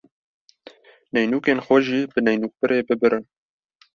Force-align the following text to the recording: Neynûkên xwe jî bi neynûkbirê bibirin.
Neynûkên 1.13 1.59
xwe 1.65 1.77
jî 1.87 2.01
bi 2.11 2.19
neynûkbirê 2.25 2.79
bibirin. 2.87 3.23